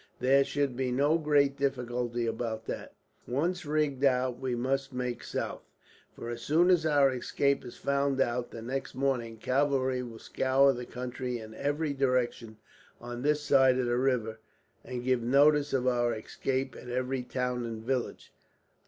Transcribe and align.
There 0.19 0.43
should 0.43 0.75
be 0.75 0.91
no 0.91 1.19
great 1.19 1.55
difficulty 1.55 2.25
about 2.25 2.65
that. 2.65 2.95
Once 3.27 3.67
rigged 3.67 4.03
out 4.03 4.39
we 4.39 4.55
must 4.55 4.91
make 4.93 5.23
south, 5.23 5.61
for 6.15 6.27
as 6.31 6.41
soon 6.41 6.71
as 6.71 6.87
our 6.87 7.11
escape 7.11 7.63
is 7.63 7.77
found 7.77 8.19
out 8.19 8.49
the 8.49 8.63
next 8.63 8.95
morning, 8.95 9.37
cavalry 9.37 10.01
will 10.01 10.17
scour 10.17 10.73
the 10.73 10.87
country 10.87 11.37
in 11.37 11.53
every 11.53 11.93
direction 11.93 12.57
on 12.99 13.21
this 13.21 13.43
side 13.43 13.77
of 13.77 13.85
the 13.85 13.97
river, 13.97 14.39
and 14.83 15.03
give 15.03 15.21
notice 15.21 15.71
of 15.71 15.85
our 15.85 16.15
escape 16.15 16.75
at 16.75 16.89
every 16.89 17.21
town 17.21 17.63
and 17.63 17.83
village. 17.83 18.33